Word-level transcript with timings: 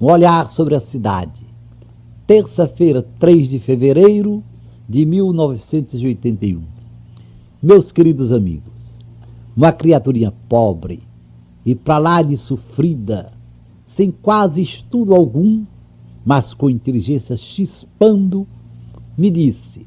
Um 0.00 0.06
olhar 0.06 0.48
sobre 0.48 0.74
a 0.74 0.80
cidade. 0.80 1.46
Terça-feira, 2.26 3.06
3 3.18 3.48
de 3.48 3.58
fevereiro 3.60 4.42
de 4.88 5.06
1981. 5.06 6.62
Meus 7.62 7.92
queridos 7.92 8.32
amigos, 8.32 8.98
uma 9.56 9.72
criaturinha 9.72 10.32
pobre 10.48 11.02
e 11.64 11.74
para 11.74 11.98
lá 11.98 12.22
de 12.22 12.36
sofrida, 12.36 13.32
sem 13.84 14.10
quase 14.10 14.60
estudo 14.60 15.14
algum, 15.14 15.64
mas 16.24 16.52
com 16.52 16.68
inteligência 16.68 17.36
chispando, 17.36 18.46
me 19.16 19.30
disse: 19.30 19.86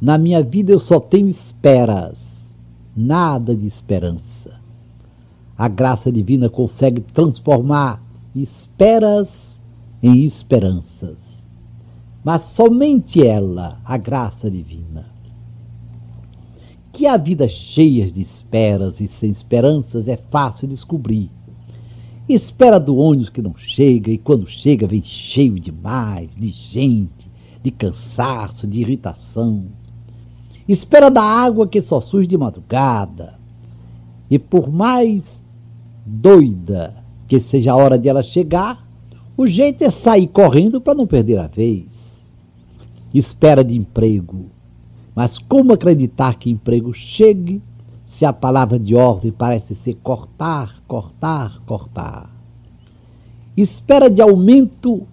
Na 0.00 0.18
minha 0.18 0.42
vida 0.42 0.72
eu 0.72 0.80
só 0.80 0.98
tenho 0.98 1.28
esperas, 1.28 2.52
nada 2.96 3.54
de 3.54 3.66
esperança. 3.66 4.60
A 5.56 5.68
graça 5.68 6.10
divina 6.10 6.50
consegue 6.50 7.00
transformar 7.00 8.02
esperas 8.42 9.62
em 10.02 10.24
esperanças. 10.24 11.46
Mas 12.22 12.42
somente 12.42 13.26
ela, 13.26 13.80
a 13.84 13.96
graça 13.96 14.50
divina. 14.50 15.06
Que 16.92 17.06
a 17.06 17.16
vida 17.16 17.48
cheia 17.48 18.10
de 18.10 18.20
esperas 18.20 19.00
e 19.00 19.06
sem 19.06 19.30
esperanças 19.30 20.08
é 20.08 20.16
fácil 20.16 20.66
descobrir. 20.68 21.30
Espera 22.28 22.80
do 22.80 22.96
ônibus 22.96 23.30
que 23.30 23.40
não 23.40 23.54
chega 23.56 24.10
e 24.10 24.18
quando 24.18 24.48
chega 24.48 24.86
vem 24.86 25.02
cheio 25.02 25.60
demais, 25.60 26.34
de 26.34 26.48
gente, 26.48 27.30
de 27.62 27.70
cansaço, 27.70 28.66
de 28.66 28.80
irritação. 28.80 29.66
Espera 30.68 31.08
da 31.08 31.22
água 31.22 31.68
que 31.68 31.80
só 31.80 32.00
surge 32.00 32.26
de 32.26 32.36
madrugada. 32.36 33.38
E 34.28 34.38
por 34.38 34.72
mais 34.72 35.44
doida 36.04 37.05
que 37.26 37.40
seja 37.40 37.72
a 37.72 37.76
hora 37.76 37.98
de 37.98 38.08
ela 38.08 38.22
chegar, 38.22 38.86
o 39.36 39.46
jeito 39.46 39.82
é 39.82 39.90
sair 39.90 40.28
correndo 40.28 40.80
para 40.80 40.94
não 40.94 41.06
perder 41.06 41.38
a 41.38 41.46
vez. 41.46 42.26
Espera 43.12 43.64
de 43.64 43.76
emprego. 43.76 44.46
Mas 45.14 45.38
como 45.38 45.72
acreditar 45.72 46.38
que 46.38 46.50
emprego 46.50 46.92
chegue 46.94 47.62
se 48.02 48.24
a 48.24 48.32
palavra 48.32 48.78
de 48.78 48.94
ordem 48.94 49.32
parece 49.32 49.74
ser 49.74 49.94
cortar, 50.02 50.82
cortar, 50.86 51.60
cortar? 51.66 52.30
Espera 53.56 54.08
de 54.08 54.22
aumento 54.22 55.06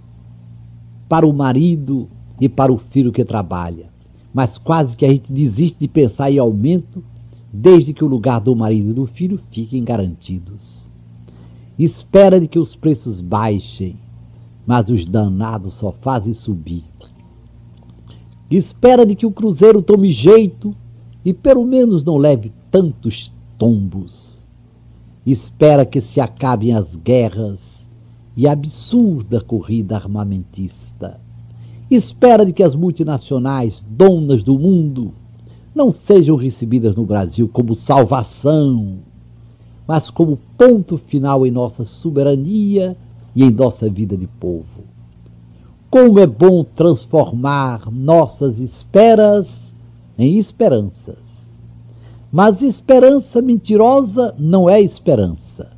para 1.10 1.26
o 1.26 1.34
marido 1.34 2.10
e 2.40 2.48
para 2.48 2.72
o 2.72 2.78
filho 2.78 3.12
que 3.12 3.26
trabalha. 3.26 3.90
Mas 4.34 4.58
quase 4.58 4.96
que 4.98 5.06
a 5.06 5.10
gente 5.10 5.32
desiste 5.32 5.80
de 5.80 5.88
pensar 5.88 6.32
em 6.32 6.40
aumento 6.40 7.04
desde 7.52 7.94
que 7.94 8.04
o 8.04 8.08
lugar 8.08 8.42
do 8.42 8.56
marido 8.56 8.90
e 8.90 8.94
do 8.94 9.06
filho 9.06 9.40
fiquem 9.52 9.84
garantidos 9.84 10.83
espera 11.78 12.40
de 12.40 12.48
que 12.48 12.60
os 12.60 12.76
preços 12.76 13.22
baixem, 13.22 13.98
mas 14.66 14.90
os 14.90 15.06
danados 15.06 15.76
só 15.76 15.92
fazem 15.92 16.34
subir. 16.34 16.84
Espera 18.50 19.06
de 19.06 19.16
que 19.16 19.26
o 19.26 19.32
cruzeiro 19.32 19.82
tome 19.82 20.12
jeito 20.12 20.76
e 21.26 21.34
pelo 21.34 21.66
menos 21.66 22.04
não 22.04 22.18
leve 22.18 22.52
tantos 22.70 23.34
tombos. 23.58 24.46
Espera 25.26 25.86
que 25.86 26.02
se 26.02 26.20
acabem 26.20 26.74
as 26.74 26.96
guerras 26.96 27.90
e 28.36 28.48
a 28.48 28.52
absurda 28.52 29.42
corrida 29.42 29.96
armamentista. 29.96 31.20
Espera 31.90 32.46
de 32.46 32.54
que 32.54 32.64
as 32.64 32.76
multinacionais, 32.76 33.86
donas 33.90 34.44
do 34.44 34.58
mundo, 34.58 35.14
não 35.74 35.92
sejam 35.92 36.36
recebidas 36.36 36.96
no 36.96 37.06
Brasil 37.06 37.50
como 37.50 37.74
salvação 37.74 39.00
mas 39.88 40.10
como 40.10 40.40
ponto 40.58 40.98
final 40.98 41.46
em 41.46 41.52
nossa 41.52 41.84
soberania 41.84 42.96
e 43.36 43.44
em 43.44 43.52
nossa 43.52 43.90
vida 43.90 44.16
de 44.16 44.28
povo. 44.28 44.84
Como 45.90 46.20
é 46.20 46.26
bom 46.26 46.64
transformar 46.64 47.92
nossas 47.92 48.60
esperas 48.60 49.76
em 50.18 50.38
esperanças. 50.38 51.52
Mas 52.32 52.62
esperança 52.62 53.42
mentirosa 53.42 54.34
não 54.40 54.70
é 54.70 54.82
esperança. 54.82 55.72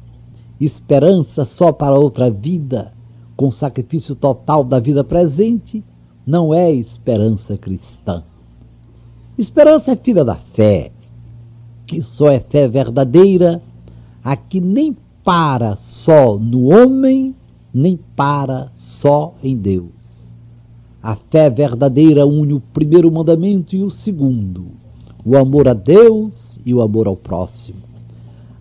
Esperança 0.59 1.43
só 1.43 1.73
para 1.73 1.99
outra 1.99 2.29
vida, 2.29 2.93
com 3.35 3.51
sacrifício 3.51 4.15
total 4.15 4.63
da 4.63 4.79
vida 4.79 5.03
presente, 5.03 5.83
não 6.25 6.53
é 6.53 6.71
esperança 6.71 7.57
cristã. 7.57 8.23
Esperança 9.37 9.91
é 9.91 9.95
filha 9.97 10.23
da 10.23 10.35
fé, 10.35 10.91
que 11.85 12.01
só 12.01 12.29
é 12.29 12.39
fé 12.39 12.69
verdadeira 12.69 13.61
a 14.25 14.35
que 14.35 14.59
nem 14.59 14.97
para 15.23 15.75
só 15.75 16.35
no 16.35 16.73
homem, 16.73 17.35
nem 17.71 17.95
para 18.15 18.71
só 18.73 19.35
em 19.43 19.55
Deus. 19.55 20.25
A 21.01 21.15
fé 21.15 21.47
verdadeira 21.47 22.25
une 22.25 22.53
o 22.53 22.59
primeiro 22.59 23.11
mandamento 23.11 23.75
e 23.75 23.83
o 23.83 23.91
segundo, 23.91 24.65
o 25.23 25.37
amor 25.37 25.67
a 25.67 25.75
Deus 25.75 26.59
e 26.65 26.73
o 26.73 26.81
amor 26.81 27.05
ao 27.05 27.15
próximo. 27.15 27.77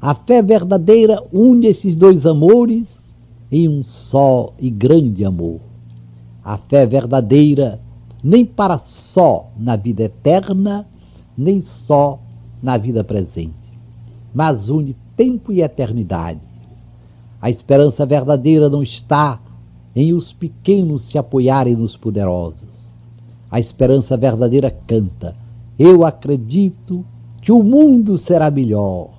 A 0.02 0.14
fé 0.14 0.42
verdadeira 0.42 1.24
une 1.32 1.66
esses 1.66 1.96
dois 1.96 2.26
amores 2.26 3.16
em 3.50 3.66
um 3.66 3.82
só 3.82 4.52
e 4.58 4.68
grande 4.68 5.24
amor. 5.24 5.60
A 6.44 6.58
fé 6.58 6.84
verdadeira 6.86 7.80
nem 8.22 8.44
para 8.44 8.76
só 8.76 9.50
na 9.56 9.76
vida 9.76 10.02
eterna, 10.02 10.86
nem 11.34 11.62
só 11.62 12.20
na 12.62 12.76
vida 12.76 13.02
presente, 13.02 13.54
mas 14.34 14.68
une 14.68 14.94
tempo 15.16 15.52
e 15.52 15.62
eternidade. 15.62 16.40
A 17.40 17.50
esperança 17.50 18.06
verdadeira 18.06 18.68
não 18.68 18.82
está 18.82 19.40
em 19.94 20.12
os 20.12 20.32
pequenos 20.32 21.02
se 21.02 21.18
apoiarem 21.18 21.76
nos 21.76 21.96
poderosos. 21.96 22.92
A 23.50 23.60
esperança 23.60 24.16
verdadeira 24.16 24.70
canta: 24.86 25.36
Eu 25.78 26.04
acredito 26.04 27.04
que 27.40 27.52
o 27.52 27.62
mundo 27.62 28.16
será 28.16 28.50
melhor 28.50 29.10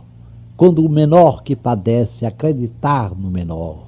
quando 0.58 0.86
o 0.86 0.90
menor 0.90 1.44
que 1.44 1.56
padece 1.56 2.26
acreditar 2.26 3.16
no 3.16 3.30
menor. 3.30 3.86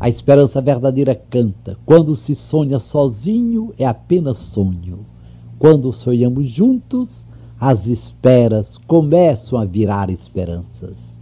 A 0.00 0.08
esperança 0.08 0.60
verdadeira 0.60 1.14
canta: 1.14 1.76
Quando 1.84 2.14
se 2.14 2.34
sonha 2.34 2.78
sozinho 2.78 3.74
é 3.76 3.84
apenas 3.84 4.38
sonho. 4.38 5.00
Quando 5.58 5.92
sonhamos 5.92 6.48
juntos, 6.48 7.26
as 7.60 7.86
esperas 7.88 8.76
começam 8.76 9.58
a 9.58 9.64
virar 9.64 10.10
esperanças. 10.10 11.18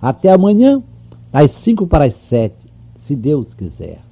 Até 0.00 0.30
amanhã, 0.30 0.82
às 1.32 1.50
cinco 1.50 1.86
para 1.86 2.04
as 2.04 2.14
sete, 2.14 2.66
se 2.94 3.16
Deus 3.16 3.54
quiser. 3.54 4.05